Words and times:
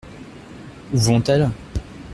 Où 0.93 0.97
vont-elles? 0.97 1.51